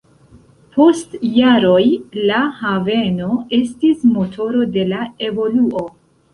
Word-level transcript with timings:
Post 0.77 1.11
jaroj 1.35 1.83
la 2.31 2.41
haveno 2.63 3.29
estis 3.61 4.03
motoro 4.17 4.67
de 4.81 4.91
la 4.93 5.07
evoluo. 5.31 5.89